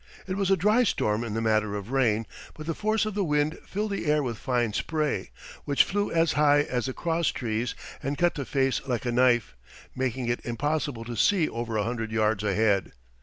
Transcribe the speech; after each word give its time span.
It 0.25 0.35
was 0.35 0.49
a 0.49 0.57
dry 0.57 0.83
storm 0.83 1.23
in 1.23 1.35
the 1.35 1.43
matter 1.43 1.75
of 1.75 1.91
rain, 1.91 2.25
but 2.55 2.65
the 2.65 2.73
force 2.73 3.05
of 3.05 3.13
the 3.13 3.23
wind 3.23 3.59
filled 3.67 3.91
the 3.91 4.07
air 4.07 4.23
with 4.23 4.39
fine 4.39 4.73
spray, 4.73 5.29
which 5.65 5.83
flew 5.83 6.11
as 6.11 6.31
high 6.33 6.61
as 6.63 6.87
the 6.87 6.93
crosstrees 6.93 7.75
and 8.01 8.17
cut 8.17 8.33
the 8.33 8.43
face 8.43 8.81
like 8.87 9.05
a 9.05 9.11
knife, 9.11 9.55
making 9.93 10.27
it 10.27 10.43
impossible 10.43 11.05
to 11.05 11.15
see 11.15 11.47
over 11.47 11.77
a 11.77 11.83
hundred 11.83 12.11
yards 12.11 12.43
ahead. 12.43 12.93